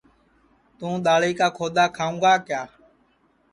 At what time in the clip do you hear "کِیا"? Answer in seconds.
2.47-2.61